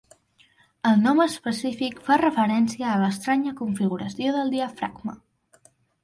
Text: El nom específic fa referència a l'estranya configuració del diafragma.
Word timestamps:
El 0.91 0.95
nom 1.01 1.19
específic 1.25 1.99
fa 2.07 2.15
referència 2.21 2.87
a 2.91 2.95
l'estranya 3.03 3.53
configuració 3.59 4.33
del 4.39 4.49
diafragma. 4.55 5.15